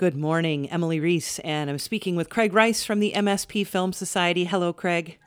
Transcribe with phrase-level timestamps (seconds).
[0.00, 4.46] Good morning, Emily Reese, and I'm speaking with Craig Rice from the MSP Film Society.
[4.46, 5.18] Hello, Craig.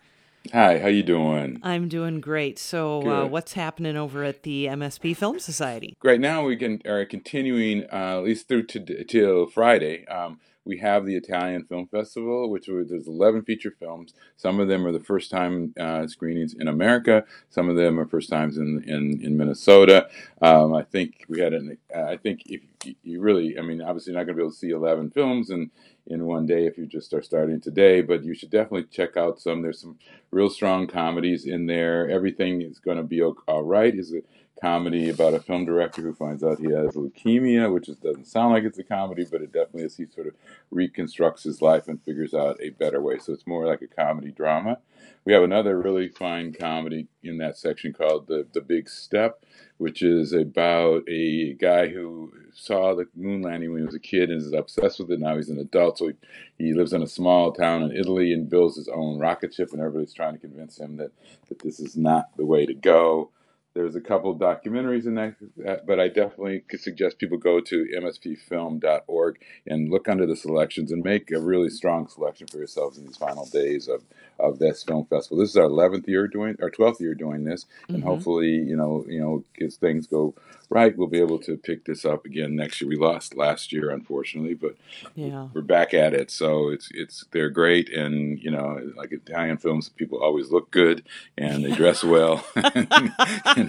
[0.51, 1.59] Hi, how you doing?
[1.61, 2.57] I'm doing great.
[2.57, 5.95] So, uh, what's happening over at the MSP Film Society?
[6.03, 10.07] Right now, we can are continuing uh, at least through to till Friday.
[10.07, 14.13] Um, we have the Italian Film Festival, which there's 11 feature films.
[14.37, 17.25] Some of them are the first time uh, screenings in America.
[17.49, 20.07] Some of them are first times in in, in Minnesota.
[20.41, 21.77] Um, I think we had an.
[21.95, 22.61] I think if
[23.03, 25.49] you really, I mean, obviously, you're not going to be able to see 11 films
[25.49, 25.71] in
[26.07, 29.39] in one day if you just are starting today, but you should definitely check out
[29.41, 29.61] some.
[29.61, 29.97] There's some
[30.31, 32.09] real strong comedies in there.
[32.09, 33.93] Everything is going to be all right.
[33.93, 34.25] Is it?
[34.63, 38.53] Comedy about a film director who finds out he has leukemia, which is, doesn't sound
[38.53, 39.97] like it's a comedy, but it definitely is.
[39.97, 40.35] He sort of
[40.71, 43.17] reconstructs his life and figures out a better way.
[43.19, 44.77] So it's more like a comedy drama.
[45.25, 49.43] We have another really fine comedy in that section called The, the Big Step,
[49.79, 54.29] which is about a guy who saw the moon landing when he was a kid
[54.29, 55.19] and is obsessed with it.
[55.19, 56.13] Now he's an adult, so he,
[56.57, 59.81] he lives in a small town in Italy and builds his own rocket ship, and
[59.81, 61.11] everybody's trying to convince him that,
[61.49, 63.29] that this is not the way to go.
[63.75, 69.41] There's a couple documentaries in that, but I definitely could suggest people go to mspfilm.org
[69.65, 73.17] and look under the selections and make a really strong selection for yourselves in these
[73.17, 74.03] final days of,
[74.39, 75.39] of this film festival.
[75.39, 78.07] This is our 11th year doing, our 12th year doing this, and mm-hmm.
[78.07, 80.35] hopefully, you know, you know, as things go
[80.73, 82.89] right, we'll be able to pick this up again next year.
[82.89, 84.75] We lost last year, unfortunately, but
[85.15, 85.47] yeah.
[85.53, 86.31] we're back at it.
[86.31, 91.03] So it's it's they're great, and you know, like Italian films, people always look good
[91.37, 92.45] and they dress well.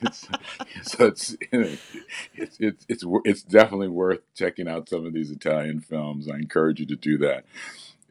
[0.00, 0.28] it's,
[0.82, 6.28] so it's, it's it's it's it's definitely worth checking out some of these Italian films.
[6.28, 7.44] I encourage you to do that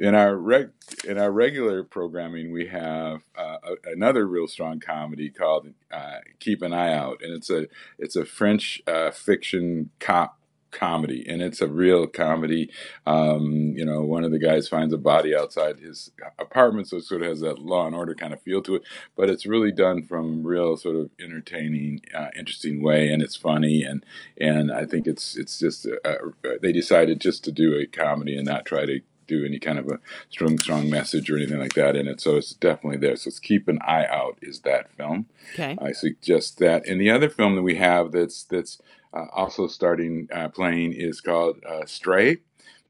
[0.01, 0.71] in our reg
[1.07, 6.63] in our regular programming, we have uh, a, another real strong comedy called uh, "Keep
[6.63, 7.67] an Eye Out," and it's a
[7.99, 10.39] it's a French uh, fiction cop
[10.71, 12.71] comedy, and it's a real comedy.
[13.05, 17.03] Um, you know, one of the guys finds a body outside his apartment, so it
[17.03, 18.83] sort of has that Law and Order kind of feel to it.
[19.15, 23.83] But it's really done from real sort of entertaining, uh, interesting way, and it's funny,
[23.83, 24.05] and
[24.39, 26.15] and I think it's it's just uh,
[26.61, 29.01] they decided just to do a comedy and not try to
[29.31, 32.19] do any kind of a strong, strong message or anything like that in it.
[32.19, 33.15] So it's definitely there.
[33.15, 34.37] So let's keep an eye out.
[34.41, 35.27] Is that film?
[35.53, 35.77] Okay.
[35.81, 36.85] I suggest that.
[36.85, 38.79] And the other film that we have that's that's
[39.13, 42.37] uh, also starting uh, playing is called uh, Stray.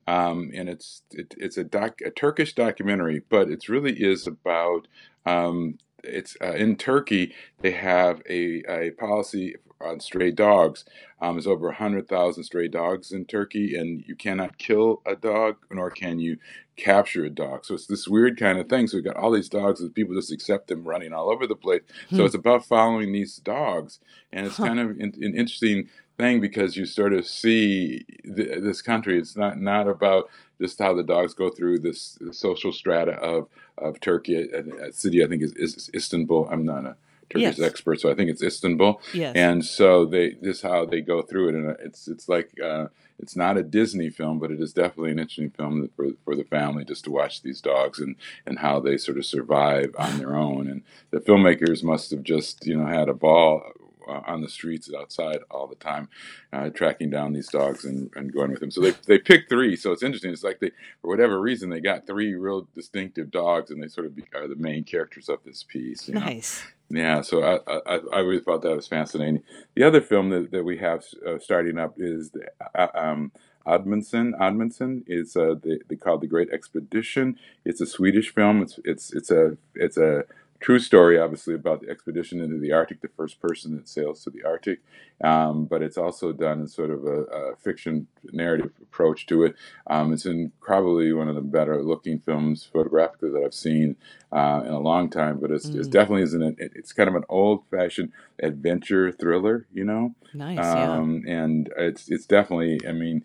[0.07, 4.87] Um, and it's it, it's a doc a Turkish documentary, but it really is about
[5.25, 7.33] um, it's uh, in Turkey.
[7.61, 10.85] They have a, a policy on stray dogs.
[11.21, 15.89] Um, there's over 100,000 stray dogs in Turkey, and you cannot kill a dog, nor
[15.89, 16.37] can you
[16.77, 17.65] capture a dog.
[17.65, 18.87] So it's this weird kind of thing.
[18.87, 21.55] So we've got all these dogs, and people just accept them running all over the
[21.55, 21.81] place.
[22.09, 22.17] Hmm.
[22.17, 23.99] So it's about following these dogs,
[24.31, 24.67] and it's huh.
[24.67, 25.89] kind of an, an interesting
[26.21, 29.17] thing because you sort of see th- this country.
[29.17, 30.29] It's not not about
[30.61, 34.35] just how the dogs go through this social strata of of Turkey.
[34.35, 36.47] A, a city I think is, is Istanbul.
[36.51, 36.95] I'm not a
[37.29, 37.61] Turkish yes.
[37.61, 39.01] expert, so I think it's Istanbul.
[39.13, 39.35] Yes.
[39.35, 42.87] And so they this is how they go through it, and it's it's like uh,
[43.19, 46.43] it's not a Disney film, but it is definitely an interesting film for for the
[46.43, 48.15] family just to watch these dogs and
[48.45, 50.67] and how they sort of survive on their own.
[50.67, 53.63] And the filmmakers must have just you know had a ball
[54.07, 56.09] uh, on the streets outside all the time,
[56.53, 58.71] uh, tracking down these dogs and, and going with them.
[58.71, 59.75] So they they picked three.
[59.75, 60.31] So it's interesting.
[60.31, 64.07] It's like they for whatever reason they got three real distinctive dogs, and they sort
[64.07, 66.07] of are the main characters of this piece.
[66.09, 66.63] nice.
[66.63, 66.69] Know?
[66.93, 69.43] Yeah, so I, I, I really thought that was fascinating.
[69.75, 73.31] The other film that, that we have uh, starting up is the, uh, um,
[73.65, 74.33] Amundsen.
[74.39, 77.37] Amundsen is uh, they, they call it the Great Expedition.
[77.63, 78.61] It's a Swedish film.
[78.61, 80.25] It's it's it's a it's a
[80.61, 84.29] true story, obviously, about the expedition into the Arctic, the first person that sails to
[84.29, 84.79] the Arctic.
[85.23, 89.55] Um, but it's also done in sort of a, a fiction narrative approach to it.
[89.87, 93.95] Um, it's in probably one of the better looking films photographically that I've seen
[94.31, 95.39] uh, in a long time.
[95.39, 95.77] But it's, mm.
[95.77, 98.11] it's definitely isn't it, it's kind of an old fashioned
[98.41, 100.15] adventure thriller, you know.
[100.33, 101.43] Nice, um, yeah.
[101.43, 102.79] And it's it's definitely.
[102.87, 103.23] I mean,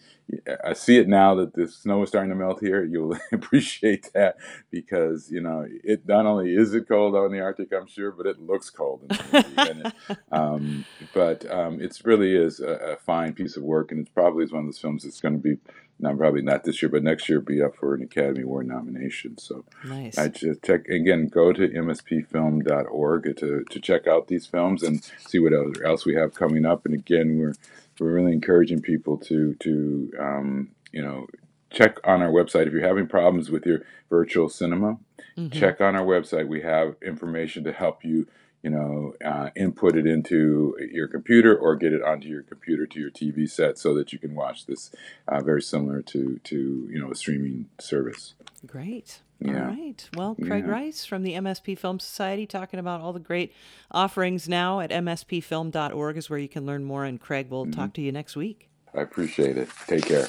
[0.64, 2.84] I see it now that the snow is starting to melt here.
[2.90, 4.36] You'll appreciate that
[4.70, 6.06] because you know it.
[6.06, 9.06] Not only is it cold out in the Arctic, I'm sure, but it looks cold.
[9.08, 9.94] it,
[10.32, 10.84] um,
[11.14, 14.60] but um, it really is a, a, fine piece of work, and it's probably one
[14.60, 15.58] of those films that's going to be.
[15.98, 19.38] Not probably not this year, but next year be up for an Academy Award nomination.
[19.38, 20.18] So nice.
[20.18, 21.28] I just check again.
[21.28, 26.34] Go to mspfilm.org to to check out these films and see what else we have
[26.34, 26.84] coming up.
[26.84, 27.54] And again, we're
[27.98, 31.26] we're really encouraging people to to um, you know
[31.70, 33.80] check on our website if you're having problems with your
[34.10, 34.98] virtual cinema.
[35.36, 35.58] Mm-hmm.
[35.58, 36.48] Check on our website.
[36.48, 38.26] We have information to help you
[38.62, 42.98] you know, uh, input it into your computer or get it onto your computer to
[42.98, 44.90] your TV set so that you can watch this.
[45.28, 48.34] Uh, very similar to to you know a streaming service.
[48.66, 49.20] Great.
[49.38, 49.68] Yeah.
[49.68, 50.08] All right.
[50.16, 50.72] Well, Craig Yeah.
[50.72, 53.52] Rice from the MSP Film Society talking about all the great
[53.90, 57.04] offerings now at mspfilm.org is where you can learn more.
[57.04, 57.72] And Craig we'll Mm-hmm.
[57.78, 58.70] talk to you next week.
[58.94, 59.68] I appreciate it.
[59.86, 60.24] Take care.